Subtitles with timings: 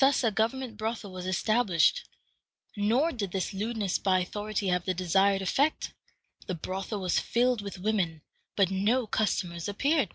[0.00, 2.06] Thus a government brothel was established.
[2.76, 5.94] Nor did this lewdness by authority have the desired effect.
[6.46, 8.20] The brothel was filled with women,
[8.54, 10.12] but no customers appeared.